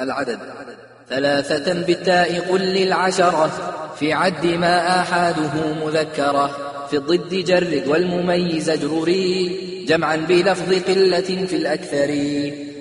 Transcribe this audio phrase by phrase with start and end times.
[0.00, 0.38] العدد.
[1.10, 3.50] ثلاثة بالتاء قل للعشرة
[3.98, 6.50] في عد ما آحاده مذكرة.
[6.90, 12.10] في الضد جرد والمميز اجرري جمعا بلفظ قلة في الأكثر.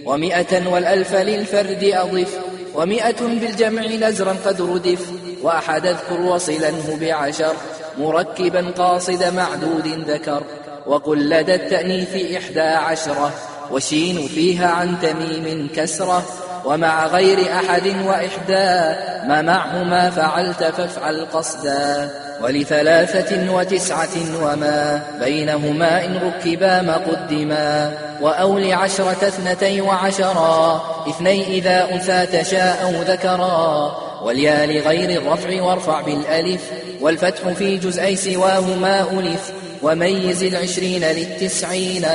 [0.05, 2.39] ومئة والألف للفرد أضف
[2.73, 5.09] ومئة بالجمع نزرا قد ردف.
[5.41, 7.53] وأحد أذكر وصلنه بعشر
[7.97, 10.43] مركبا قاصد معدود ذكر.
[10.87, 13.33] وقل لدى التأنيث إحدى عشرة
[13.71, 16.25] وشين فيها عن تميم كسرة.
[16.65, 18.95] ومع غير أحد وإحدى
[19.27, 22.09] ما معهما فعلت فافعل قصدا.
[22.41, 27.91] ولثلاثة وتسعة وما بينهما إن ركبا ما قدما.
[28.21, 34.04] وأول عشرة اثنتي وعشرا اثني إذا أنثى تشاء ذكرا.
[34.23, 36.61] واليا لغير الرفع وارفع بالألف
[37.01, 39.51] والفتح في جزئي سواهما ألف
[39.81, 42.05] وميز العشرين للتسعين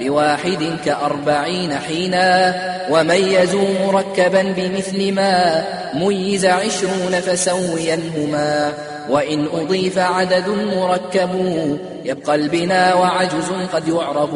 [0.00, 2.54] بواحد كأربعين حينا
[2.90, 8.72] وميزوا مركبا بمثل ما ميز عشرون فسوينهما
[9.10, 11.30] وإن أضيف عدد مركب
[12.04, 14.34] يبقى البنا وعجز قد يعرب.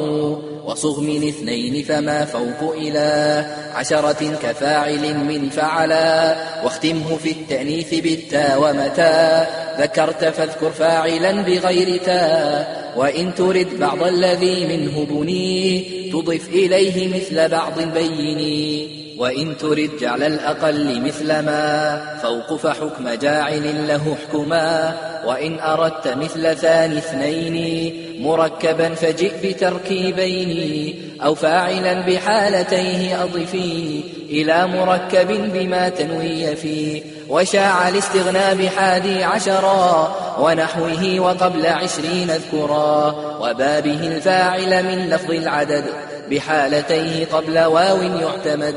[0.67, 9.47] وصغ من اثنين فما فوق إلى عشرة كفاعل من فعلا واختمه في التأنيث بالتا ومتى
[9.81, 12.67] ذكرت فاذكر فاعلا بغير تا.
[12.97, 15.81] وإن ترد بعض الذي منه بني
[16.13, 19.06] تضف إليه مثل بعض بيني.
[19.19, 26.99] وإن ترد جعل الأقل مثل ما فوق فحكم جاعل له حكما وإن أردت مثل ثاني
[26.99, 30.95] اثنين مركبا فجئ بتركيبين
[31.25, 34.01] أو فاعلا بحالتيه أضفي
[34.31, 44.85] إلى مركب بما تنوي فيه وشاع الاستغنى بحادي عشرا ونحوه وقبل عشرين اذكرا وبابه الفاعل
[44.85, 45.85] من لفظ العدد
[46.31, 48.75] بحالتيه قبل واو يعتمد